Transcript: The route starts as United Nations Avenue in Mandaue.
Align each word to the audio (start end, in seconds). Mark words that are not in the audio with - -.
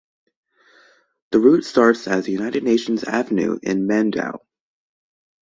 The 1.29 1.37
route 1.39 1.63
starts 1.63 2.07
as 2.07 2.27
United 2.27 2.63
Nations 2.63 3.03
Avenue 3.03 3.59
in 3.61 3.87
Mandaue. 3.87 4.39